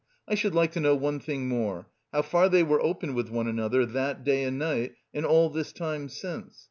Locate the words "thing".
1.19-1.47